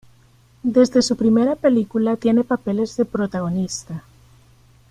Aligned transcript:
Desde 0.63 1.03
su 1.03 1.15
primera 1.15 1.55
película 1.55 2.17
tiene 2.17 2.43
papeles 2.43 2.97
de 2.97 3.05
protagonista. 3.05 4.03